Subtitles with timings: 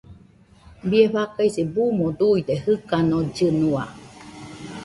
[0.89, 3.83] Bie faikase buuno duide jɨkanollɨnua.